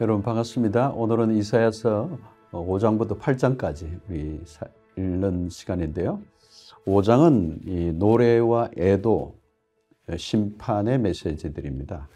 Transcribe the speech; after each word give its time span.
여러분 0.00 0.22
반갑습니다. 0.22 0.90
오늘은 0.90 1.34
이사야서 1.34 2.18
5장부터 2.52 3.18
8장까지 3.18 3.98
우리 4.08 4.40
읽는 4.96 5.48
시간인데요. 5.48 6.22
5장은 6.86 7.66
이 7.66 7.92
노래와 7.94 8.70
애도, 8.78 9.36
심판의 10.16 11.00
메시지들입니다. 11.00 12.08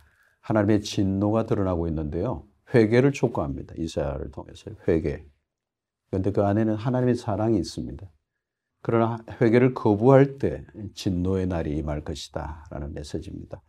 하나님의 0.42 0.82
진노가 0.82 1.46
드러나고 1.46 1.88
있는데요. 1.88 2.44
회개를 2.72 3.10
촉구합니다. 3.10 3.74
이사야를 3.76 4.30
통해서 4.30 4.70
회개. 4.86 5.24
그런데 6.08 6.30
그 6.30 6.44
안에는 6.44 6.76
하나님의 6.76 7.16
사랑이 7.16 7.58
있습니다. 7.58 8.06
그러나 8.82 9.18
회개를 9.40 9.74
거부할 9.74 10.38
때 10.38 10.64
진노의 10.94 11.46
날이 11.46 11.76
임할 11.76 12.02
것이다. 12.02 12.66
라는 12.70 12.92
메시지입니다. 12.94 13.62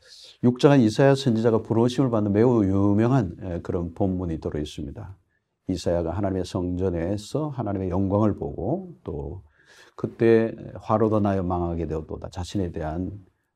6장은 0.44 0.81
이사야 0.81 1.13
선지자가 1.13 1.62
부르심을 1.62 2.09
받는 2.09 2.34
매우 2.34 2.66
유명한 2.66 3.62
그런 3.62 3.94
본문이 3.94 4.39
들어 4.39 4.59
있습니다. 4.59 5.17
이사야가 5.67 6.12
하나님의 6.12 6.45
성전에서 6.45 7.49
하나님의 7.49 7.89
영광을 7.89 8.36
보고 8.36 8.95
또 9.03 9.44
그때 9.95 10.55
화로 10.81 11.09
도 11.09 11.20
나여 11.20 11.44
망하게 11.44 11.86
되었도다. 11.86 12.30
자신에 12.30 12.72
대한 12.72 13.11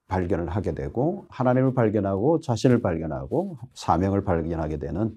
발견을 0.07 0.49
하게 0.49 0.73
되고 0.73 1.25
하나님을 1.29 1.73
발견하고 1.73 2.39
자신을 2.39 2.81
발견하고 2.81 3.57
사명을 3.73 4.23
발견하게 4.23 4.77
되는 4.77 5.15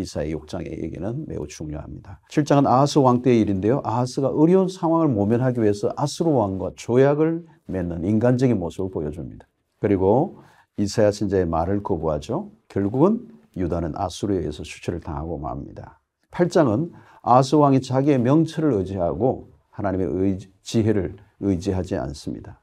이사의 0.00 0.34
6장의 0.34 0.82
얘기는 0.82 1.24
매우 1.26 1.46
중요합니다. 1.46 2.20
7장은 2.30 2.66
아하스 2.66 2.98
왕 2.98 3.22
때의 3.22 3.40
일인데요. 3.40 3.80
아하스가 3.84 4.28
어려운 4.28 4.68
상황을 4.68 5.08
모면하기 5.08 5.60
위해서 5.62 5.92
아스로 5.96 6.34
왕과 6.34 6.72
조약을 6.76 7.44
맺는 7.66 8.04
인간적인 8.04 8.58
모습을 8.58 8.90
보여줍니다. 8.90 9.46
그리고 9.78 10.42
이사야 10.76 11.10
선자의 11.12 11.46
말을 11.46 11.82
거부하죠. 11.82 12.50
결국은 12.68 13.28
유다는 13.56 13.92
아수르에 13.96 14.38
의해서 14.38 14.64
수출을 14.64 15.00
당하고 15.00 15.38
맙니다. 15.38 16.00
8장은 16.30 16.92
아스 17.22 17.56
왕이 17.56 17.82
자기의 17.82 18.20
명철을 18.20 18.72
의지하고 18.74 19.50
하나님의 19.70 20.06
의, 20.10 20.38
지혜를 20.62 21.16
의지하지 21.40 21.96
않습니다. 21.96 22.62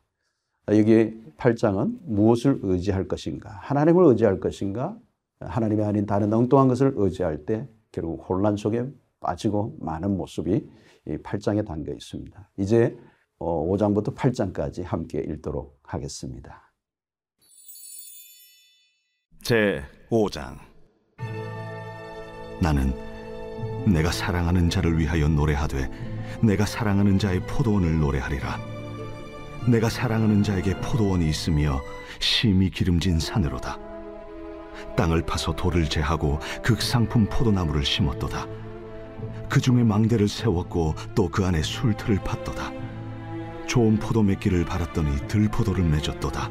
여기 0.70 1.14
8장은 1.38 2.00
무엇을 2.06 2.60
의지할 2.62 3.08
것인가? 3.08 3.50
하나님을 3.62 4.06
의지할 4.06 4.40
것인가? 4.40 4.98
하나님이 5.40 5.84
아닌 5.84 6.06
다른 6.06 6.34
엉뚱한 6.34 6.68
것을 6.68 6.94
의지할 6.96 7.46
때 7.46 7.68
결국 7.92 8.28
혼란 8.30 8.58
속에 8.58 8.86
빠지고 9.20 9.78
많은 9.80 10.18
모습이 10.18 10.68
이 11.08 11.18
8장에 11.18 11.66
담겨 11.66 11.94
있습니다. 11.94 12.50
이제 12.58 12.98
5장부터 13.40 14.10
어, 14.10 14.14
8장까지 14.14 14.84
함께 14.84 15.20
읽도록 15.20 15.80
하겠습니다. 15.84 16.74
제 19.42 19.84
5장 20.10 20.58
나는 22.62 22.92
내가 23.86 24.12
사랑하는 24.12 24.70
자를 24.70 24.98
위하여 24.98 25.30
노래하되 25.30 25.90
내가 26.44 26.66
사랑하는 26.66 27.18
자의 27.18 27.40
포도원을 27.48 28.00
노래하리라 28.00 28.58
내가 29.70 29.90
사랑하는 29.90 30.44
자에게 30.44 30.82
포도원이 30.82 31.30
있으며 31.30 31.80
심히 32.20 32.70
기름진 32.70 33.20
산으로다 33.20 33.87
땅을 34.96 35.24
파서 35.24 35.56
돌을 35.56 35.90
제하고 35.90 36.40
극상품 36.64 37.28
포도나무를 37.28 37.84
심었도다. 37.86 38.46
그 39.50 39.62
중에 39.62 39.84
망대를 39.84 40.28
세웠고 40.28 40.96
또 41.16 41.30
그 41.30 41.46
안에 41.46 41.62
술틀을 41.62 42.18
팠도다. 42.20 42.76
좋은 43.68 43.98
포도 43.98 44.24
맺기를 44.24 44.66
바랐더니 44.66 45.28
들포도를 45.28 45.84
맺었도다. 45.84 46.50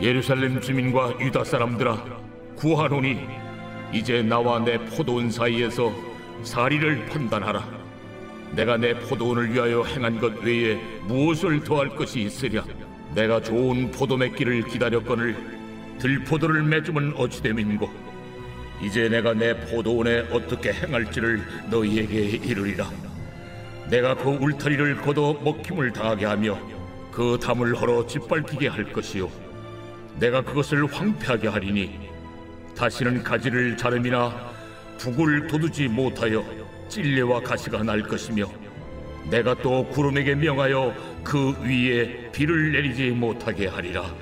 예루살렘 0.00 0.60
주민과 0.60 1.18
유다 1.20 1.44
사람들아 1.44 2.04
구하노니 2.56 3.18
이제 3.92 4.22
나와 4.22 4.58
내 4.58 4.78
포도원 4.78 5.30
사이에서 5.30 5.92
사리를 6.42 7.06
판단하라. 7.06 7.64
내가 8.52 8.76
내 8.76 8.94
포도원을 8.98 9.52
위하여 9.52 9.82
행한 9.84 10.20
것 10.20 10.42
외에 10.42 10.76
무엇을 11.06 11.64
더할 11.64 11.88
것이 11.96 12.20
있으랴? 12.22 12.64
내가 13.14 13.40
좋은 13.40 13.90
포도 13.90 14.16
맺기를 14.16 14.64
기다렸거늘 14.64 15.63
들포도를 15.98 16.62
맺으면 16.62 17.14
어찌됨인고? 17.16 17.90
이제 18.82 19.08
내가 19.08 19.32
내 19.32 19.56
포도원에 19.56 20.26
어떻게 20.30 20.72
행할지를 20.72 21.42
너희에게 21.70 22.20
이르리라. 22.36 22.90
내가 23.88 24.14
그 24.14 24.30
울타리를 24.30 24.96
걷어 25.02 25.34
먹힘을 25.42 25.92
당하게 25.92 26.26
하며 26.26 26.58
그 27.10 27.38
담을 27.40 27.74
헐어 27.74 28.06
짓밟히게 28.06 28.68
할 28.68 28.92
것이요. 28.92 29.30
내가 30.18 30.42
그것을 30.42 30.86
황폐하게 30.86 31.48
하리니 31.48 31.98
다시는 32.76 33.22
가지를 33.22 33.76
자름이나 33.76 34.52
북을 34.98 35.46
돋우지 35.46 35.88
못하여 35.88 36.44
찔레와 36.88 37.40
가시가 37.40 37.82
날 37.82 38.02
것이며 38.02 38.46
내가 39.30 39.54
또 39.54 39.84
구름에게 39.86 40.34
명하여 40.34 40.94
그 41.22 41.54
위에 41.62 42.30
비를 42.30 42.72
내리지 42.72 43.10
못하게 43.10 43.68
하리라 43.68 44.12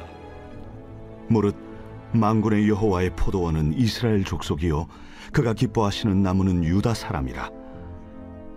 무릇 1.33 1.57
망군의 2.13 2.69
여호와의 2.69 3.17
포도원은 3.17 3.73
이스라엘 3.75 4.23
족속이요 4.25 4.87
그가 5.33 5.55
기뻐하시는 5.55 6.23
나무는 6.23 6.63
유다 6.63 6.95
사람이라. 6.95 7.51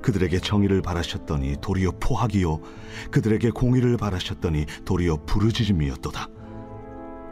그들에게 0.01 0.37
정의를 0.39 0.81
바라셨더니 0.81 1.55
도리어 1.61 1.91
포악이요 1.99 2.59
그들에게 3.11 3.49
공의를 3.51 3.97
바라셨더니 3.97 4.65
도리어 4.83 5.23
부르짖음이었도다. 5.25 6.27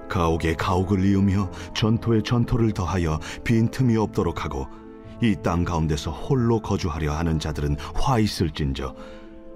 가옥에 0.10 0.54
가옥을 0.56 1.06
이으며 1.06 1.52
전토에 1.76 2.22
전토를 2.24 2.72
더하여 2.72 3.20
빈틈이 3.44 3.98
없도록 3.98 4.44
하고 4.44 4.68
이 5.22 5.36
땅 5.42 5.64
가운데서 5.64 6.12
홀로 6.12 6.60
거주하려 6.60 7.14
하는 7.14 7.40
자들은 7.40 7.78
화 7.96 8.20
있을진저 8.20 8.96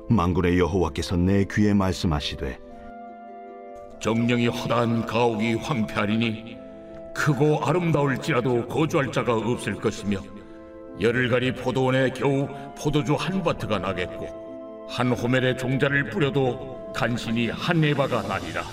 망군의 0.09 0.57
여호와께서 0.59 1.17
내 1.17 1.45
귀에 1.51 1.73
말씀하시되 1.73 2.59
정령이 3.99 4.47
허다한 4.47 5.05
가옥이 5.05 5.55
황폐하리니 5.55 6.57
크고 7.15 7.65
아름다울지라도 7.65 8.67
거주할 8.67 9.11
자가 9.11 9.35
없을 9.35 9.75
것이며 9.75 10.19
열흘가리 11.01 11.53
포도원에 11.55 12.11
겨우 12.11 12.47
포도주 12.77 13.15
한 13.15 13.41
바트가 13.41 13.79
나겠고 13.79 14.87
한 14.87 15.11
호멜에 15.11 15.57
종자를 15.57 16.09
뿌려도 16.09 16.93
간신히 16.95 17.49
한 17.49 17.83
에바가 17.83 18.21
나리라. 18.23 18.63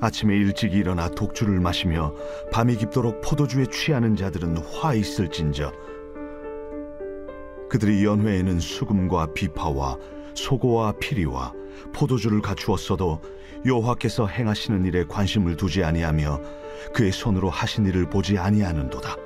아침에 0.00 0.34
일찍 0.36 0.74
일어나 0.74 1.08
독주를 1.08 1.60
마시며 1.60 2.14
밤이 2.52 2.76
깊도록 2.76 3.20
포도주에 3.20 3.66
취하는 3.66 4.16
자들은 4.16 4.58
화 4.58 4.94
있을진저. 4.94 5.72
그들이 7.68 8.04
연회에는 8.04 8.60
수금과 8.60 9.34
비파와 9.34 9.96
소고와 10.34 10.92
피리와 11.00 11.52
포도주를 11.92 12.40
갖추었어도 12.40 13.20
여호와께서 13.64 14.26
행하시는 14.26 14.84
일에 14.86 15.04
관심을 15.04 15.56
두지 15.56 15.84
아니하며 15.84 16.40
그의 16.94 17.12
손으로 17.12 17.50
하신 17.50 17.86
일을 17.86 18.08
보지 18.08 18.38
아니하는도다. 18.38 19.16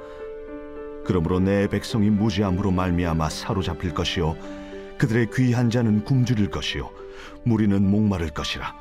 그러므로 1.04 1.40
내 1.40 1.66
백성이 1.68 2.10
무지함으로 2.10 2.70
말미암아 2.70 3.28
사로잡힐 3.28 3.92
것이요 3.92 4.36
그들의 4.98 5.28
귀한 5.34 5.68
자는 5.68 6.04
굶주릴 6.04 6.50
것이요 6.50 6.90
무리는 7.44 7.90
목마를 7.90 8.30
것이라. 8.30 8.74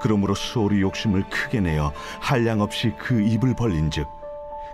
그러므로 0.00 0.34
수월이 0.34 0.80
욕심을 0.80 1.24
크게 1.28 1.60
내어 1.60 1.92
한량 2.20 2.60
없이 2.60 2.92
그 2.98 3.20
입을 3.20 3.54
벌린즉 3.56 4.06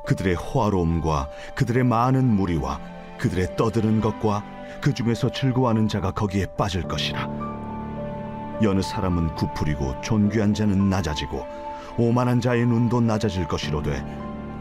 그들의 0.07 0.35
호화로움과 0.35 1.31
그들의 1.55 1.85
많은 1.85 2.25
무리와 2.25 2.79
그들의 3.19 3.57
떠드는 3.57 4.03
것과 4.03 4.45
그 4.83 4.93
중에서 4.93 5.31
즐거워하는 5.31 5.89
자가 5.89 6.11
거기에 6.11 6.47
빠질 6.59 6.83
것이라. 6.83 7.54
여느 8.63 8.83
사람은 8.83 9.35
구풀이고 9.35 10.01
존귀한 10.01 10.55
자는 10.55 10.89
낮아지고 10.89 11.47
오만한 11.97 12.41
자의 12.41 12.67
눈도 12.67 13.01
낮아질 13.01 13.47
것이로되 13.47 14.05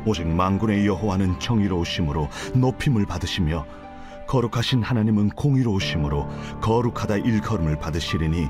오직 0.06 0.28
만군의 0.28 0.86
여호와는 0.86 1.40
정의로우심으로 1.40 2.28
높임을 2.56 3.06
받으시며 3.06 3.66
거룩하신 4.28 4.84
하나님은 4.84 5.30
공의로우심으로 5.30 6.28
거룩하다 6.62 7.18
일컬음을 7.18 7.78
받으시리니 7.78 8.50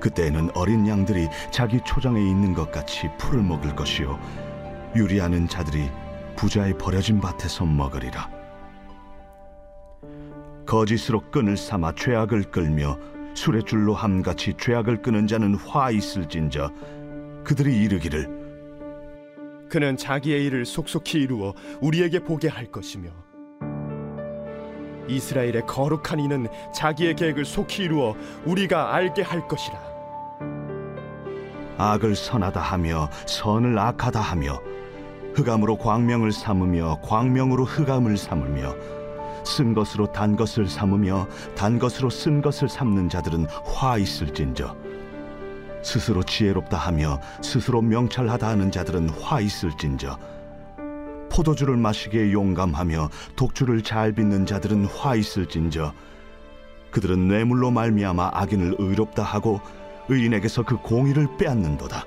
그때에는 0.00 0.50
어린 0.54 0.86
양들이 0.86 1.28
자기 1.50 1.80
초장에 1.84 2.20
있는 2.20 2.54
것 2.54 2.70
같이 2.70 3.08
풀을 3.18 3.42
먹을 3.42 3.74
것이요 3.74 4.18
유리하는 4.94 5.48
자들이 5.48 5.90
부자의 6.36 6.76
버려진 6.76 7.20
밭에서 7.20 7.64
먹으리라. 7.64 8.30
거짓으로 10.66 11.30
끈을 11.30 11.56
삼아 11.56 11.92
죄악을 11.94 12.50
끌며 12.50 12.98
술의 13.36 13.64
줄로 13.64 13.94
함같이 13.94 14.54
죄악을 14.58 15.02
끄는 15.02 15.26
자는 15.26 15.54
화 15.54 15.90
있을진저 15.90 16.72
그들이 17.44 17.82
이르기를 17.82 19.66
그는 19.68 19.96
자기의 19.96 20.46
일을 20.46 20.64
속속히 20.64 21.20
이루어 21.20 21.52
우리에게 21.80 22.20
보게 22.20 22.48
할 22.48 22.66
것이며 22.66 23.10
이스라엘의 25.06 25.66
거룩한 25.66 26.18
이는 26.18 26.48
자기의 26.74 27.14
계획을 27.14 27.44
속히 27.44 27.84
이루어 27.84 28.16
우리가 28.44 28.94
알게 28.94 29.22
할 29.22 29.46
것이라. 29.46 29.78
악을 31.78 32.16
선하다 32.16 32.60
하며 32.60 33.08
선을 33.26 33.78
악하다 33.78 34.20
하며 34.20 34.58
흑암으로 35.34 35.76
광명을 35.76 36.32
삼으며 36.32 37.00
광명으로 37.02 37.64
흑암을 37.64 38.16
삼으며 38.16 38.74
쓴 39.46 39.74
것으로 39.74 40.10
단 40.12 40.36
것을 40.36 40.68
삼으며 40.68 41.26
단 41.54 41.78
것으로 41.78 42.10
쓴 42.10 42.42
것을 42.42 42.68
삼는 42.68 43.08
자들은 43.08 43.46
화 43.64 43.96
있을진저. 43.96 44.76
스스로 45.82 46.22
지혜롭다 46.22 46.76
하며 46.76 47.20
스스로 47.42 47.80
명철하다 47.80 48.46
하는 48.46 48.70
자들은 48.70 49.08
화 49.10 49.40
있을진저. 49.40 50.18
포도주를 51.30 51.76
마시기에 51.76 52.32
용감하며 52.32 53.08
독주를 53.36 53.82
잘 53.82 54.12
빚는 54.12 54.46
자들은 54.46 54.86
화 54.86 55.14
있을진저. 55.14 55.92
그들은 56.90 57.28
뇌물로 57.28 57.70
말미암아 57.70 58.30
악인을 58.34 58.76
의롭다 58.78 59.22
하고 59.22 59.60
의인에게서 60.08 60.62
그 60.62 60.76
공의를 60.78 61.36
빼앗는도다. 61.36 62.04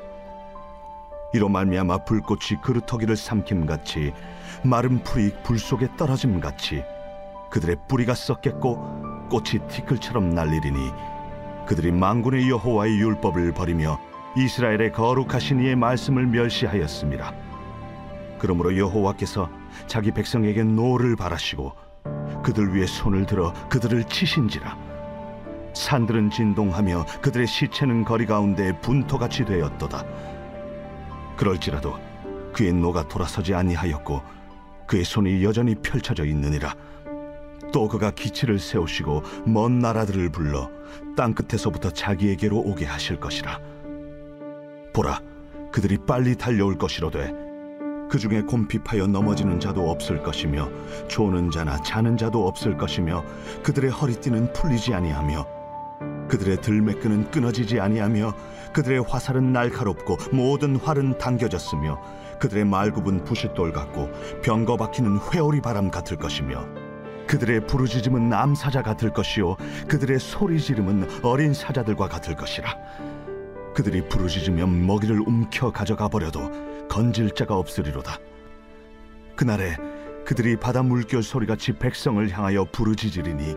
이로 1.34 1.48
말미암아 1.48 2.06
불꽃이 2.06 2.62
그루터기를 2.64 3.16
삼킴 3.16 3.66
같이 3.66 4.14
마른 4.64 5.04
풀이 5.04 5.32
불 5.44 5.60
속에 5.60 5.88
떨어짐 5.96 6.40
같이 6.40 6.84
그들의 7.50 7.78
뿌리가 7.88 8.14
썩겠고 8.16 9.28
꽃이 9.30 9.68
티끌처럼 9.68 10.30
날리리니 10.30 10.92
그들이 11.68 11.92
망군의 11.92 12.50
여호와의 12.50 13.00
율법을 13.00 13.54
버리며 13.54 14.00
이스라엘의 14.38 14.92
거룩하신 14.92 15.60
이의 15.62 15.76
말씀을 15.76 16.26
멸시하였습니다. 16.28 17.34
그러므로 18.40 18.78
여호와께서 18.78 19.50
자기 19.88 20.12
백성에게 20.12 20.64
노를 20.64 21.16
바라시고 21.16 21.74
그들 22.44 22.74
위에 22.74 22.86
손을 22.86 23.26
들어 23.26 23.54
그들을 23.70 24.04
치신지라 24.06 24.78
산들은 25.74 26.32
진동하며 26.32 27.06
그들의 27.22 27.48
시체는 27.48 28.04
거리 28.04 28.26
가운데 28.26 28.78
분토같이 28.82 29.46
되었도다. 29.46 30.04
그럴지라도 31.38 31.96
그의 32.54 32.74
노가 32.74 33.08
돌아서지 33.08 33.54
아니하였고 33.54 34.22
그의 34.88 35.04
손이 35.04 35.44
여전히 35.44 35.76
펼쳐져 35.76 36.26
있느니라. 36.26 36.74
또 37.72 37.88
그가 37.88 38.12
기치를 38.12 38.60
세우시고 38.60 39.24
먼 39.46 39.80
나라들을 39.80 40.30
불러 40.30 40.70
땅 41.16 41.34
끝에서부터 41.34 41.92
자기에게로 41.92 42.58
오게 42.58 42.86
하실 42.86 43.20
것이라. 43.20 43.60
보라, 44.94 45.22
그들이 45.72 45.98
빨리 46.06 46.36
달려올 46.36 46.78
것이로되 46.78 47.50
그 48.10 48.18
중에 48.18 48.42
곰핍하여 48.42 49.08
넘어지는 49.08 49.60
자도 49.60 49.90
없을 49.90 50.24
것이며 50.24 50.70
조는 51.08 51.52
자나 51.52 51.80
자는 51.84 52.18
자도 52.18 52.48
없을 52.48 52.76
것이며 52.76 53.24
그들의 53.64 53.92
허리띠는 53.92 54.54
풀리지 54.54 54.94
아니하며 54.96 55.46
그들의 56.28 56.62
들매끈은 56.62 57.32
끊어지지 57.32 57.80
아니하며 57.80 58.34
그들의 58.74 59.04
화살은 59.08 59.54
날카롭고 59.54 60.18
모든 60.32 60.76
활은 60.76 61.18
당겨졌으며 61.18 62.02
그들의 62.40 62.66
말굽은 62.66 63.26
부싯돌 63.26 63.74
같고 63.74 64.10
병거 64.42 64.78
박히는 64.78 65.20
회오리 65.32 65.62
바람 65.62 65.92
같을 65.92 66.18
것이며 66.18 66.66
그들의 67.30 67.68
부르짖음은 67.68 68.34
암사자 68.34 68.82
같을 68.82 69.12
것이요 69.12 69.56
그들의 69.88 70.18
소리 70.18 70.60
지름은 70.60 71.22
어린 71.22 71.54
사자들과 71.54 72.08
같을 72.10 72.36
것이라. 72.36 72.76
그들이 73.76 74.10
부르짖으면 74.10 74.88
먹이를 74.88 75.20
움켜 75.20 75.72
가져가 75.72 76.08
버려도 76.08 76.88
건질 76.88 77.30
자가 77.36 77.56
없으리로다. 77.56 78.18
그날에 79.36 79.78
그들이 80.26 80.56
바다 80.56 80.82
물결 80.82 81.22
소리같이 81.22 81.74
백성을 81.74 82.28
향하여 82.32 82.66
부르짖으리니 82.72 83.56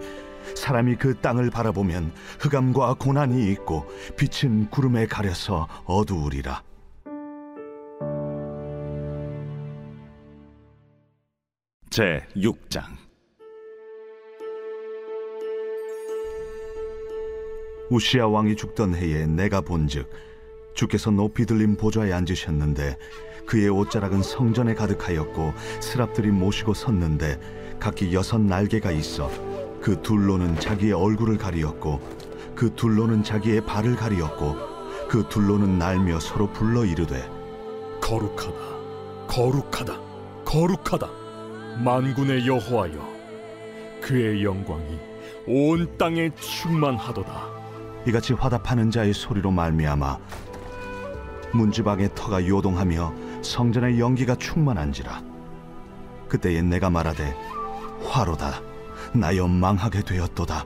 사람이 0.55 0.97
그 0.97 1.15
땅을 1.15 1.49
바라보면 1.49 2.13
흑암과 2.41 2.97
고난이 2.99 3.51
있고 3.53 3.87
빛은 4.19 4.69
구름에 4.69 5.07
가려서 5.07 5.67
어두우리라. 5.87 6.63
제 11.89 12.27
6장 12.37 13.02
우시아 17.91 18.27
왕이 18.27 18.57
죽던 18.57 18.95
해에 18.95 19.27
내가 19.27 19.61
본즉 19.61 20.09
주께서 20.75 21.11
높이 21.11 21.45
들린 21.45 21.77
보좌에 21.77 22.13
앉으셨는데 22.13 22.97
그의 23.47 23.69
옷자락은 23.69 24.23
성전에 24.23 24.75
가득하였고 24.75 25.53
스랍들이 25.81 26.31
모시고 26.31 26.75
섰는데 26.75 27.39
각기 27.79 28.15
여섯 28.15 28.41
날개가 28.41 28.93
있어 28.93 29.31
그 29.81 30.01
둘로는 30.01 30.59
자기의 30.61 30.93
얼굴을 30.93 31.39
가리었고 31.39 32.01
그 32.55 32.75
둘로는 32.75 33.25
자기의 33.25 33.63
발을 33.67 33.97
가리었고 33.97 34.57
그 35.09 35.27
둘로는 35.29 35.79
날며 35.79 36.21
서로 36.21 36.51
불러 36.53 36.85
이르되 36.85 37.29
거룩하다, 38.01 38.59
거룩하다, 39.29 40.01
거룩하다. 40.45 41.09
만군의 41.83 42.47
여호와여, 42.47 43.13
그의 44.03 44.45
영광이 44.45 44.99
온 45.47 45.89
땅에 45.97 46.31
충만하도다. 46.35 47.52
이같이 48.07 48.33
화답하는 48.33 48.91
자의 48.91 49.13
소리로 49.13 49.51
말미암아 49.51 50.19
문지방의 51.53 52.15
터가 52.15 52.47
요동하며 52.47 53.15
성전의 53.43 54.01
연기가 54.01 54.35
충만한지라. 54.35 55.23
그때에 56.29 56.63
내가 56.63 56.89
말하되 56.91 57.37
화로다. 58.05 58.61
나여 59.13 59.47
망하게 59.47 60.03
되었도다. 60.03 60.65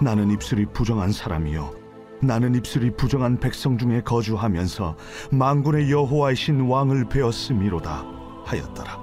나는 0.00 0.30
입술이 0.30 0.66
부정한 0.66 1.12
사람이요. 1.12 1.74
나는 2.20 2.54
입술이 2.54 2.96
부정한 2.96 3.38
백성 3.38 3.78
중에 3.78 4.02
거주하면서 4.02 4.96
만군의 5.30 5.90
여호와이신 5.90 6.60
왕을 6.62 7.08
배웠음이로다 7.08 8.04
하였더라. 8.44 9.00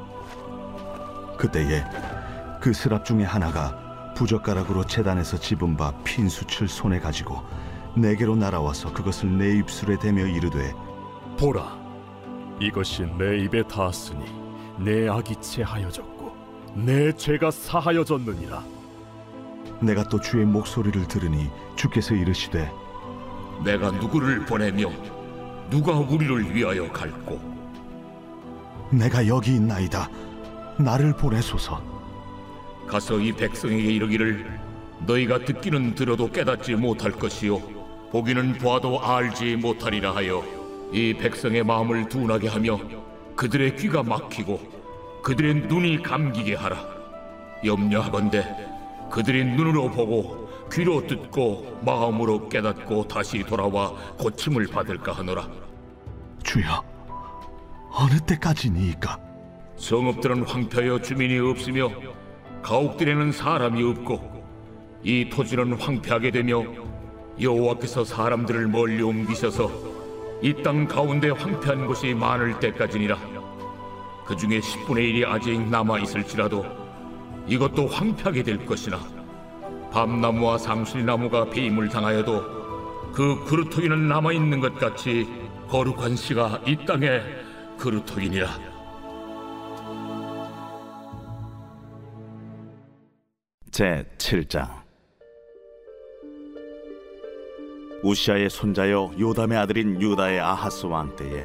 그때에 1.38 1.84
그 2.62 2.74
스랍 2.74 3.04
중에 3.06 3.24
하나가 3.24 3.83
부젓가락으로 4.16 4.86
재단에서 4.86 5.38
집은 5.38 5.78
바 5.78 5.92
핀 6.04 6.30
수칠 6.30 6.68
손에 6.68 7.00
가지고 7.00 7.42
내게로 7.96 8.36
날아와서 8.36 8.94
그것을 8.94 9.38
내 9.38 9.58
입술에 9.58 9.98
대며 10.00 10.26
이르되 10.26 10.74
보라, 11.38 11.78
이것이 12.60 13.06
내 13.18 13.40
입에 13.40 13.64
닿았으니 13.64 14.26
내 14.78 15.08
악이 15.08 15.36
체하여졌고 15.42 16.34
내 16.76 17.12
죄가 17.16 17.52
사하여졌느니라. 17.52 18.64
내가 19.82 20.04
또 20.10 20.20
주의 20.20 20.46
목소리를 20.46 21.08
들으니 21.08 21.50
주께서 21.76 22.16
이르시되 22.16 22.72
내가 23.64 23.92
누구를 23.92 24.46
보내며 24.46 24.90
누가 25.70 25.94
우리를 25.94 26.54
위하여 26.56 26.92
갈고 26.92 27.40
내가 28.92 29.28
여기 29.28 29.56
있나이다. 29.56 30.10
나를 30.78 31.16
보내소서 31.16 31.82
가서 32.88 33.20
이 33.20 33.32
백성에게 33.32 33.92
이르기를 33.94 34.60
너희가 35.06 35.40
듣기는 35.46 35.96
들어도 35.96 36.32
깨닫지 36.32 36.76
못할 36.76 37.12
것이요 37.12 37.60
보기는 38.12 38.54
보아도 38.60 39.02
알지 39.02 39.56
못하리라 39.58 40.16
하여 40.16 40.44
이 40.92 41.14
백성의 41.14 41.64
마음을 41.64 42.08
둔하게 42.08 42.48
하며 42.48 42.80
그들의 43.36 43.76
귀가 43.78 44.04
막히고 44.04 45.22
그들의 45.24 45.56
눈이 45.68 46.04
감기게 46.04 46.56
하라. 46.56 46.86
염려하건대 47.66 48.46
그들이 49.10 49.46
눈으로 49.46 49.90
보고 49.90 50.50
귀로 50.72 51.08
듣고 51.08 51.80
마음으로 51.84 52.50
깨닫고 52.50 53.08
다시 53.08 53.44
돌아와 53.44 53.92
고침을 54.18 54.68
받을까 54.68 55.14
하노라. 55.14 55.48
주여 56.44 56.84
어느 57.92 58.20
때까지니이까? 58.20 59.20
성읍들은 59.78 60.44
황폐하여 60.44 61.02
주민이 61.02 61.40
없으며 61.40 61.90
가옥들에는 62.64 63.32
사람이 63.32 63.84
없고 63.84 64.44
이 65.04 65.30
토지는 65.30 65.74
황폐하게 65.74 66.32
되며 66.32 66.64
여호와께서 67.40 68.06
사람들을 68.06 68.68
멀리 68.68 69.02
옮기셔서 69.02 69.70
이 70.42 70.54
땅 70.62 70.88
가운데 70.88 71.30
황폐한 71.30 71.88
곳이 71.88 72.14
많을 72.14 72.60
때까지니라 72.60 73.18
그 74.26 74.36
중에 74.36 74.60
10분의 74.60 74.98
1이 75.14 75.28
아직 75.28 75.60
남아 75.70 76.00
있을지라도 76.00 76.66
이것도 77.48 77.88
황폐하게 77.88 78.44
될 78.44 78.66
것이나 78.66 79.00
밤나무와 79.92 80.58
상술나무가 80.58 81.46
배임을 81.50 81.90
당하여도 81.90 83.12
그 83.14 83.44
그루터기는 83.46 84.08
남아 84.08 84.32
있는 84.34 84.60
것 84.60 84.78
같이 84.80 85.28
거룩한 85.70 86.16
씨가 86.16 86.62
이 86.66 86.76
땅에 86.86 87.22
그루터기니라. 87.78 88.73
제 93.74 94.06
7장 94.20 94.70
우시아의 98.04 98.52
손자여 98.52 99.14
요담의 99.20 99.58
아들인 99.58 100.00
유다의 100.00 100.40
아하스 100.40 100.86
왕 100.86 101.16
때에 101.16 101.44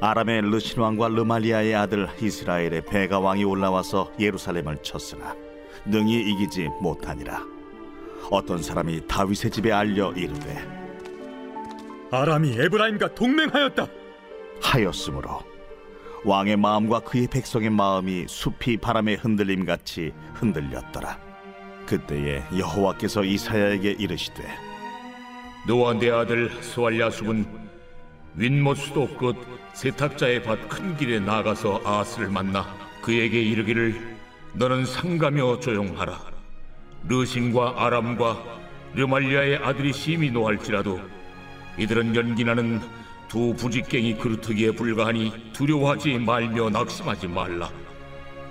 아람의 0.00 0.40
르신 0.50 0.80
왕과 0.80 1.06
르말리아의 1.06 1.72
아들 1.76 2.08
이스라엘의 2.20 2.86
베가 2.86 3.20
왕이 3.20 3.44
올라와서 3.44 4.12
예루살렘을 4.18 4.82
쳤으나 4.82 5.36
능히 5.84 6.20
이기지 6.32 6.68
못하니라 6.80 7.44
어떤 8.28 8.60
사람이 8.60 9.06
다윗의 9.06 9.52
집에 9.52 9.70
알려 9.70 10.10
이르되 10.14 10.66
아람이 12.10 12.56
에브라임과 12.58 13.14
동맹하였다. 13.14 13.86
하였으므로 14.62 15.42
왕의 16.24 16.56
마음과 16.56 17.00
그의 17.04 17.28
백성의 17.28 17.70
마음이 17.70 18.24
숲이 18.26 18.78
바람에 18.78 19.14
흔들림 19.14 19.64
같이 19.64 20.12
흔들렸더라. 20.34 21.25
그때에 21.86 22.42
여호와께서 22.56 23.24
이사야에게 23.24 23.96
이르시되 23.98 24.42
너와 25.66 25.94
내 25.94 26.10
아들 26.10 26.50
스왈야숲은 26.62 27.46
윗못 28.34 28.76
수도 28.76 29.08
끝 29.16 29.36
세탁자의 29.74 30.42
밭 30.42 30.68
큰 30.68 30.96
길에 30.96 31.18
나가서 31.18 31.80
아스를 31.84 32.28
만나 32.28 32.66
그에게 33.02 33.40
이르기를 33.40 34.16
너는 34.54 34.84
상가며 34.84 35.60
조용하라. 35.60 36.18
르신과 37.08 37.74
아람과 37.76 38.42
르말리아의 38.94 39.58
아들이 39.58 39.92
심히 39.92 40.30
노할지라도 40.30 41.00
이들은 41.78 42.16
연기나는 42.16 42.80
두 43.28 43.54
부직갱이 43.54 44.16
그루터기에 44.16 44.72
불과하니 44.72 45.52
두려워하지 45.52 46.18
말며 46.18 46.70
낙심하지 46.70 47.28
말라. 47.28 47.70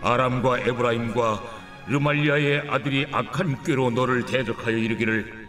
아람과 0.01 0.59
에브라임과 0.59 1.64
르말리아의 1.87 2.63
아들이 2.67 3.05
악한 3.11 3.63
꾀로 3.63 3.91
너를 3.91 4.25
대적하여 4.25 4.75
이르기를 4.75 5.47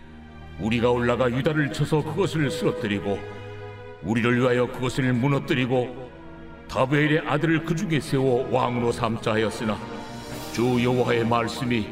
우리가 0.60 0.90
올라가 0.90 1.30
유다를 1.30 1.72
쳐서 1.72 2.02
그것을 2.02 2.50
쓰러뜨리고 2.50 3.18
우리를 4.02 4.40
위하여 4.40 4.66
그것을 4.66 5.12
무너뜨리고 5.12 6.10
다베엘의 6.68 7.20
아들을 7.26 7.64
그 7.64 7.74
중에 7.74 8.00
세워 8.00 8.48
왕으로 8.50 8.92
삼자 8.92 9.32
하였으나 9.32 9.78
주 10.52 10.82
여호와의 10.82 11.26
말씀이 11.26 11.86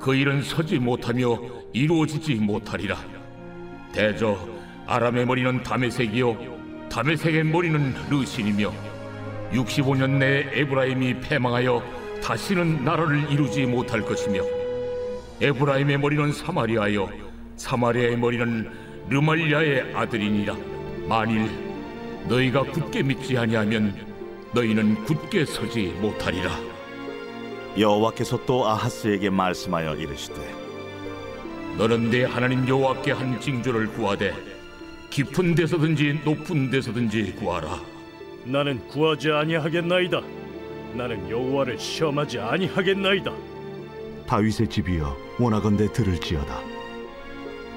그 0.00 0.14
일은 0.14 0.42
서지 0.42 0.78
못하며 0.78 1.38
이루어지지 1.72 2.34
못하리라. 2.34 2.96
대저 3.92 4.36
아람의 4.86 5.26
머리는 5.26 5.62
다메색이요 5.62 6.88
다메색의 6.90 7.44
머리는 7.44 7.94
르신이며 8.10 8.72
65년 9.52 10.18
내에 10.18 10.50
에브라임이 10.52 11.20
패망하여 11.20 12.01
다시는 12.22 12.84
나라를 12.84 13.30
이루지 13.30 13.66
못할 13.66 14.00
것이며 14.02 14.42
에브라임의 15.40 15.98
머리는 15.98 16.32
사마리아요. 16.32 17.08
사마리아의 17.56 18.16
머리는 18.16 18.70
르말리아의 19.08 19.94
아들이니라. 19.94 20.56
만일 21.08 21.50
너희가 22.28 22.62
굳게 22.62 23.02
믿지 23.02 23.36
아니하면 23.36 23.94
너희는 24.54 25.04
굳게 25.04 25.44
서지 25.44 25.96
못하리라. 26.00 26.50
여호와께서 27.78 28.44
또 28.46 28.68
아하스에게 28.68 29.30
말씀하여 29.30 29.96
이르시되 29.96 30.36
너는 31.78 32.10
내 32.10 32.24
하나님 32.24 32.68
여호와께 32.68 33.12
한 33.12 33.40
징조를 33.40 33.88
구하되 33.88 34.34
깊은 35.10 35.54
데서든지 35.54 36.20
높은 36.24 36.70
데서든지 36.70 37.32
구하라. 37.38 37.80
나는 38.44 38.86
구하지 38.88 39.30
아니하겠나이다. 39.30 40.20
나는 40.94 41.28
여호와를 41.28 41.78
시험하지 41.78 42.38
아니하겠나이다. 42.40 43.32
다윗의 44.26 44.68
집이여 44.68 45.16
원하건대 45.38 45.92
들을지어다. 45.92 46.60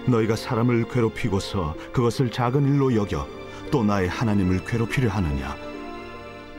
너희가 0.07 0.35
사람을 0.35 0.87
괴롭히고서 0.89 1.75
그것을 1.91 2.31
작은 2.31 2.67
일로 2.67 2.95
여겨 2.95 3.27
또 3.71 3.83
나의 3.83 4.07
하나님을 4.07 4.63
괴롭히려 4.65 5.09
하느냐? 5.09 5.55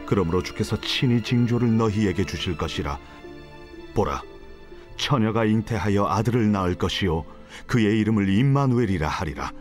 그러므로 0.07 0.43
주께서 0.43 0.81
친히 0.81 1.23
징조를 1.23 1.77
너희에게 1.77 2.25
주실 2.25 2.57
것이라. 2.57 2.99
보라 3.95 4.23
처녀가 4.97 5.45
잉태하여 5.45 6.07
아들을 6.07 6.51
낳을 6.53 6.75
것이요 6.75 7.25
그의 7.67 7.99
이름을 8.01 8.29
임마누엘이라 8.29 9.09
하리라. 9.09 9.53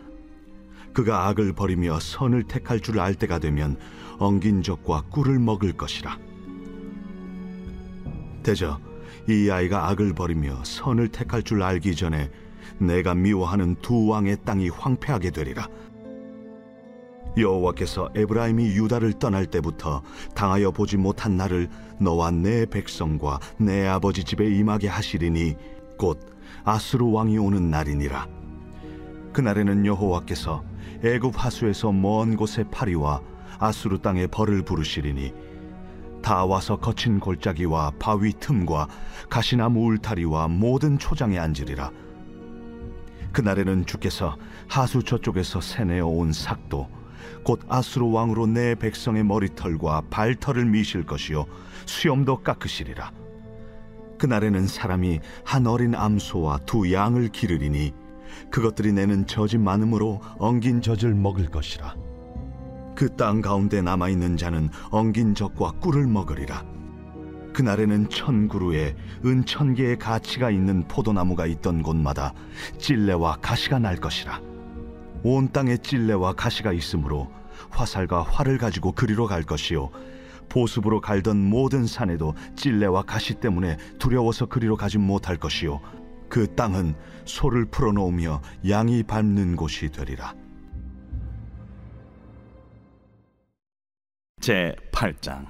그가 0.92 1.28
악을 1.28 1.52
버리며 1.52 2.00
선을 2.00 2.44
택할 2.44 2.80
줄 2.80 2.98
알 2.98 3.14
때가 3.14 3.38
되면 3.38 3.78
엉긴 4.18 4.62
적과 4.62 5.02
꿀을 5.10 5.38
먹을 5.38 5.72
것이라 5.72 6.18
대저 8.46 8.78
이 9.28 9.50
아이가 9.50 9.88
악을 9.88 10.12
버리며 10.12 10.62
선을 10.62 11.08
택할 11.08 11.42
줄 11.42 11.64
알기 11.64 11.96
전에 11.96 12.30
내가 12.78 13.12
미워하는 13.12 13.74
두 13.82 14.06
왕의 14.06 14.36
땅이 14.44 14.68
황폐하게 14.68 15.32
되리라. 15.32 15.66
여호와께서 17.36 18.10
에브라임이 18.14 18.76
유다를 18.76 19.14
떠날 19.14 19.46
때부터 19.46 20.00
당하여 20.36 20.70
보지 20.70 20.96
못한 20.96 21.36
날을 21.36 21.68
너와 22.00 22.30
내 22.30 22.66
백성과 22.66 23.40
내 23.58 23.84
아버지 23.84 24.22
집에 24.22 24.48
임하게 24.48 24.86
하시리니 24.86 25.56
곧 25.98 26.20
아수르 26.62 27.04
왕이 27.04 27.38
오는 27.38 27.68
날이니라. 27.68 28.28
그날에는 29.32 29.84
여호와께서 29.86 30.62
애굽 31.02 31.34
하수에서 31.36 31.90
먼 31.90 32.36
곳에 32.36 32.62
파리와 32.70 33.20
아수르 33.58 33.98
땅에 33.98 34.28
벌을 34.28 34.62
부르시리니 34.62 35.34
다 36.26 36.44
와서 36.44 36.74
거친 36.74 37.20
골짜기와 37.20 37.92
바위 38.00 38.32
틈과 38.32 38.88
가시나무 39.30 39.86
울타리와 39.86 40.48
모든 40.48 40.98
초장에 40.98 41.38
앉으리라. 41.38 41.92
그날에는 43.30 43.86
주께서 43.86 44.36
하수 44.66 45.04
저쪽에서 45.04 45.60
새내어 45.60 46.04
온 46.08 46.32
삭도 46.32 46.88
곧 47.44 47.60
아수르 47.68 48.06
왕으로 48.06 48.48
내 48.48 48.74
백성의 48.74 49.22
머리털과 49.22 50.02
발털을 50.10 50.64
미실 50.64 51.06
것이요 51.06 51.46
수염도 51.86 52.42
깎으시리라. 52.42 53.12
그날에는 54.18 54.66
사람이 54.66 55.20
한 55.44 55.68
어린 55.68 55.94
암소와 55.94 56.58
두 56.66 56.92
양을 56.92 57.28
기르리니 57.28 57.92
그것들이 58.50 58.92
내는 58.92 59.28
젖이 59.28 59.58
많으므로 59.58 60.20
엉긴 60.38 60.82
젖을 60.82 61.14
먹을 61.14 61.46
것이라. 61.52 61.94
그 62.96 63.14
땅 63.14 63.42
가운데 63.42 63.82
남아 63.82 64.08
있는 64.08 64.36
자는 64.36 64.70
엉긴 64.90 65.34
젖과 65.34 65.72
꿀을 65.80 66.06
먹으리라. 66.06 66.64
그날에는 67.52 68.08
천 68.08 68.48
그루에 68.48 68.96
은 69.24 69.44
천 69.44 69.74
개의 69.74 69.98
가치가 69.98 70.50
있는 70.50 70.88
포도나무가 70.88 71.46
있던 71.46 71.82
곳마다 71.82 72.34
찔레와 72.78 73.36
가시가 73.40 73.78
날 73.78 73.96
것이라. 73.96 74.40
온 75.22 75.52
땅에 75.52 75.76
찔레와 75.76 76.32
가시가 76.32 76.72
있으므로 76.72 77.30
화살과 77.70 78.22
활을 78.22 78.58
가지고 78.58 78.92
그리로 78.92 79.26
갈 79.26 79.42
것이요 79.42 79.90
보습으로 80.48 81.00
갈던 81.00 81.36
모든 81.36 81.86
산에도 81.86 82.34
찔레와 82.54 83.02
가시 83.02 83.34
때문에 83.34 83.76
두려워서 83.98 84.46
그리로 84.46 84.76
가지 84.76 84.98
못할 84.98 85.36
것이요 85.36 85.80
그 86.28 86.54
땅은 86.54 86.94
소를 87.24 87.66
풀어놓으며 87.66 88.40
양이 88.68 89.02
밟는 89.02 89.56
곳이 89.56 89.90
되리라. 89.90 90.34
제 94.46 94.76
8장. 94.92 95.44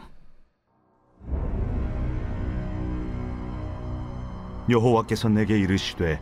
여호와께서 4.70 5.28
내게 5.28 5.58
이르시되 5.58 6.18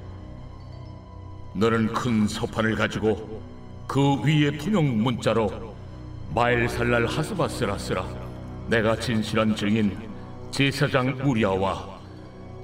너는 1.55 1.93
큰 1.93 2.27
서판을 2.27 2.75
가지고 2.75 3.41
그 3.87 4.21
위에 4.25 4.59
통용 4.59 5.05
문자로 5.05 5.73
마엘살랄 6.35 7.07
하스바스라 7.07 7.79
쓰라. 7.79 8.05
내가 8.67 8.97
진실한 8.97 9.55
증인 9.55 9.97
제사장 10.51 11.17
우리아와 11.23 12.01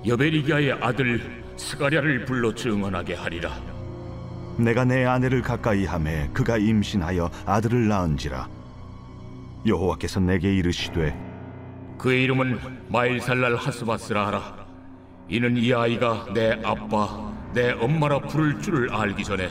여베리기아의 0.04 0.72
아들 0.72 1.44
스가랴를 1.56 2.24
불러 2.24 2.52
증언하게 2.52 3.14
하리라. 3.14 3.52
내가 4.56 4.84
내 4.84 5.04
아내를 5.04 5.40
가까이 5.40 5.84
하매 5.84 6.28
그가 6.32 6.58
임신하여 6.58 7.30
아들을 7.46 7.86
낳은지라 7.86 8.59
여호와께서 9.66 10.20
내게 10.20 10.54
이르시되 10.54 11.14
그의 11.98 12.24
이름은 12.24 12.58
마일살랄 12.88 13.56
하스바스라 13.56 14.28
하라. 14.28 14.66
이는 15.28 15.56
이 15.56 15.72
아이가 15.72 16.26
내 16.32 16.58
아빠 16.64 17.30
내 17.52 17.72
엄마라 17.72 18.20
부를 18.20 18.60
줄을 18.60 18.92
알기 18.92 19.22
전에 19.22 19.50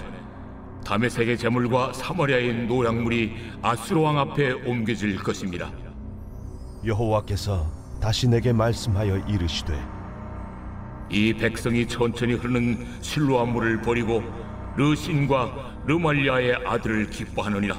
다메색의 0.83 1.37
재물과 1.37 1.93
사마리아의 1.93 2.65
노약물이 2.65 3.35
아수르 3.61 4.01
왕 4.01 4.17
앞에 4.17 4.51
옮겨질 4.51 5.17
것입니다. 5.17 5.71
여호와께서 6.83 7.71
다시 8.01 8.27
내게 8.27 8.51
말씀하여 8.51 9.17
이르시되 9.27 9.73
이 11.11 11.33
백성이 11.33 11.87
천천히 11.87 12.33
흐르는 12.33 13.01
실로암 13.01 13.53
물을 13.53 13.81
버리고 13.81 14.23
르신과 14.75 15.83
르말리아의 15.85 16.65
아들을 16.65 17.09
기뻐하느니라. 17.09 17.75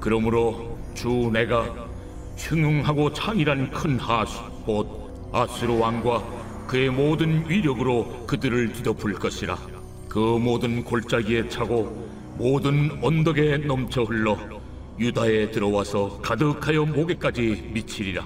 그러므로 0.00 0.79
주 0.94 1.30
내가 1.32 1.88
흉흉하고 2.36 3.12
창이란 3.12 3.70
큰 3.70 3.98
하수 3.98 4.42
곧 4.64 5.30
아수르 5.32 5.78
왕과 5.78 6.22
그의 6.66 6.90
모든 6.90 7.48
위력으로 7.48 8.26
그들을 8.26 8.72
뒤덮을 8.72 9.14
것이라. 9.14 9.58
그 10.08 10.18
모든 10.18 10.82
골짜기에 10.84 11.48
차고 11.48 12.08
모든 12.36 12.98
언덕에 13.02 13.58
넘쳐 13.58 14.02
흘러 14.02 14.38
유다에 14.98 15.50
들어와서 15.50 16.20
가득하여 16.20 16.84
목에까지 16.86 17.70
미치리라. 17.72 18.24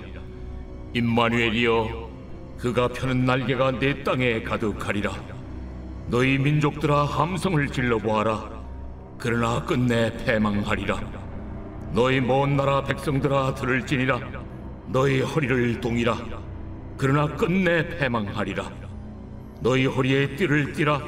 임마누엘이여 0.95 2.11
그가 2.59 2.89
펴는 2.89 3.25
날개가 3.25 3.79
내 3.79 4.03
땅에 4.03 4.43
가득하리라. 4.43 5.13
너희 6.09 6.39
민족들아 6.39 7.05
함성을 7.05 7.69
질러 7.69 7.99
보아라. 7.99 8.51
그러나 9.19 9.65
끝내 9.65 10.13
패망하리라 10.25 11.24
너희 11.95 12.21
먼 12.21 12.57
나라 12.57 12.83
백성들아 12.83 13.55
들을지니라. 13.55 14.19
너희 14.89 15.21
허리를 15.21 15.81
동이라. 15.81 16.19
그러나 16.99 17.29
끝내 17.37 17.87
패망하리라. 17.89 18.69
너희 19.61 19.87
허리에 19.87 20.35
띠를 20.35 20.73
띠라. 20.73 21.01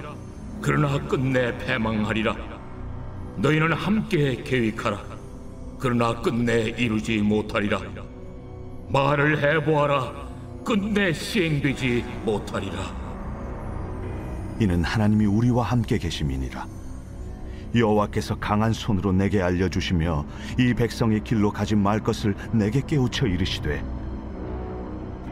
그러나 0.62 0.96
끝내 1.08 1.58
패망하리라. 1.58 2.36
너희는 3.38 3.72
함께 3.72 4.40
계획하라. 4.44 5.02
그러나 5.80 6.20
끝내 6.20 6.68
이루지 6.78 7.18
못하리라. 7.18 7.80
말을 8.88 9.42
해보아라. 9.42 10.12
끝내 10.64 11.12
시행되지 11.12 12.04
못하리라. 12.24 12.94
이는 14.60 14.84
하나님이 14.84 15.26
우리와 15.26 15.64
함께 15.64 15.98
계심이니라. 15.98 16.75
여호와께서 17.76 18.36
강한 18.36 18.72
손으로 18.72 19.12
내게 19.12 19.42
알려주시며 19.42 20.24
이 20.58 20.74
백성의 20.74 21.24
길로 21.24 21.50
가지 21.50 21.74
말 21.74 22.00
것을 22.00 22.34
내게 22.52 22.80
깨우쳐 22.80 23.26
이르시되 23.26 23.84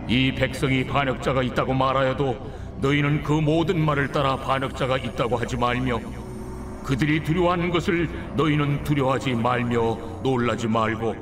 이 0.09 0.33
백성이 0.35 0.87
반역자가 0.87 1.43
있다고 1.43 1.73
말하여도 1.73 2.37
너희는 2.81 3.23
그 3.23 3.33
모든 3.33 3.81
말을 3.81 4.13
따라 4.13 4.37
반역자가 4.37 4.99
있다고 4.99 5.37
하지 5.37 5.57
말며 5.57 6.01
그들이 6.85 7.23
두려워하는 7.23 7.71
것을 7.71 8.09
너희는 8.37 8.85
두려워하지 8.85 9.35
말며 9.35 9.97
놀라지 10.23 10.69
말고 10.69 11.15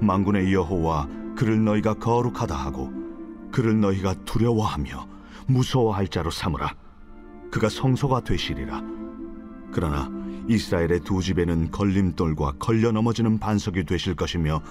만군의 0.00 0.52
여호와 0.52 1.08
그를 1.36 1.64
너희가 1.64 1.94
거룩하다 1.94 2.54
하고 2.54 2.92
그를 3.50 3.80
너희가 3.80 4.14
두려워하며 4.24 5.08
무서워할 5.46 6.06
자로 6.08 6.30
삼으라. 6.30 6.74
그가 7.50 7.68
성소가 7.68 8.20
되시리라 8.20 8.82
그러나 9.72 10.10
이스라엘의 10.48 11.00
두 11.00 11.22
집에는 11.22 11.70
걸림돌과 11.70 12.54
걸려 12.58 12.90
넘어지는 12.90 13.38
반석이 13.38 13.84
되실 13.84 14.14
것이며 14.14 14.62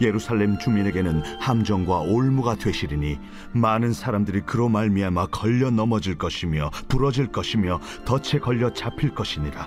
예루살렘 0.00 0.58
주민에게는 0.58 1.22
함정과 1.40 2.00
올무가 2.00 2.54
되시리니 2.54 3.18
많은 3.52 3.92
사람들이 3.92 4.42
그로 4.42 4.68
말미암아 4.68 5.26
걸려 5.26 5.70
넘어질 5.70 6.16
것이며 6.16 6.70
부러질 6.88 7.28
것이며 7.28 7.80
덫에 8.04 8.40
걸려 8.40 8.72
잡힐 8.72 9.14
것이니라. 9.14 9.66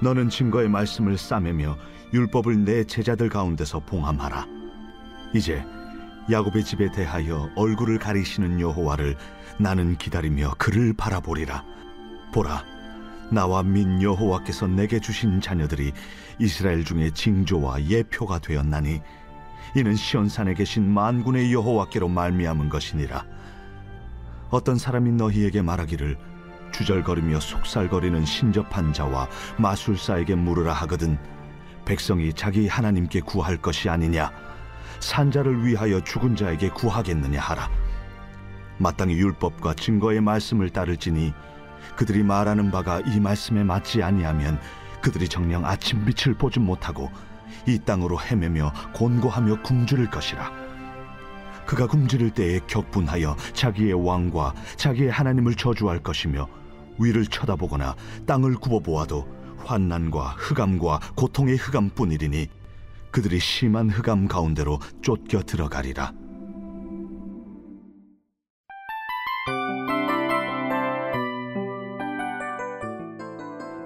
너는 0.00 0.28
증거의 0.28 0.68
말씀을 0.68 1.18
싸매며 1.18 1.76
율법을 2.12 2.64
내 2.64 2.84
제자들 2.84 3.28
가운데서 3.28 3.80
봉함하라. 3.80 4.46
이제 5.34 5.64
야곱의 6.30 6.64
집에 6.64 6.90
대하여 6.92 7.50
얼굴을 7.56 7.98
가리시는 7.98 8.60
여호와를 8.60 9.16
나는 9.58 9.96
기다리며 9.96 10.54
그를 10.58 10.92
바라보리라. 10.92 11.64
보라 12.32 12.77
나와 13.30 13.62
민 13.62 14.00
여호와께서 14.02 14.66
내게 14.66 15.00
주신 15.00 15.40
자녀들이 15.40 15.92
이스라엘 16.38 16.84
중에 16.84 17.10
징조와 17.10 17.84
예표가 17.84 18.38
되었나니 18.38 19.00
이는 19.76 19.96
시온산에 19.96 20.54
계신 20.54 20.88
만군의 20.88 21.52
여호와께로 21.52 22.08
말미암은 22.08 22.68
것이니라. 22.68 23.24
어떤 24.50 24.78
사람이 24.78 25.12
너희에게 25.12 25.60
말하기를 25.60 26.16
주절거리며 26.72 27.40
속살거리는 27.40 28.24
신접한 28.24 28.92
자와 28.92 29.28
마술사에게 29.58 30.34
물으라 30.34 30.72
하거든 30.72 31.18
백성이 31.84 32.32
자기 32.32 32.66
하나님께 32.66 33.20
구할 33.20 33.56
것이 33.56 33.88
아니냐? 33.88 34.30
산자를 35.00 35.64
위하여 35.64 36.02
죽은 36.02 36.36
자에게 36.36 36.70
구하겠느냐 36.70 37.40
하라. 37.40 37.70
마땅히 38.78 39.14
율법과 39.14 39.74
증거의 39.74 40.20
말씀을 40.20 40.70
따를지니 40.70 41.32
그들이 41.96 42.22
말하는 42.22 42.70
바가 42.70 43.00
이 43.00 43.20
말씀에 43.20 43.64
맞지 43.64 44.02
아니하면 44.02 44.60
그들이 45.00 45.28
정녕 45.28 45.64
아침 45.64 46.04
빛을 46.04 46.34
보지 46.34 46.60
못하고 46.60 47.10
이 47.66 47.78
땅으로 47.78 48.20
헤매며 48.20 48.72
곤고하며 48.94 49.62
굶주릴 49.62 50.10
것이라. 50.10 50.50
그가 51.66 51.86
굶주릴 51.86 52.30
때에 52.30 52.60
격분하여 52.66 53.36
자기의 53.52 53.92
왕과 53.92 54.54
자기의 54.76 55.10
하나님을 55.10 55.54
저주할 55.54 55.98
것이며 55.98 56.48
위를 56.98 57.26
쳐다보거나 57.26 57.94
땅을 58.26 58.54
굽어보아도 58.54 59.28
환난과 59.64 60.36
흑암과 60.38 61.00
고통의 61.14 61.56
흑암뿐이리니 61.56 62.48
그들이 63.10 63.38
심한 63.38 63.90
흑암 63.90 64.28
가운데로 64.28 64.78
쫓겨 65.02 65.42
들어가리라 65.42 66.12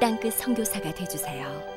땅끝 0.00 0.32
선교사가 0.32 0.92
되주세요. 0.94 1.69